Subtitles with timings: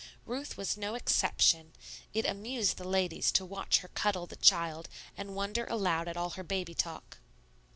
[0.25, 1.73] Ruth was no exception;
[2.11, 6.31] it amused the ladies to watch her cuddle the child and wonder aloud at all
[6.31, 7.19] her baby talk.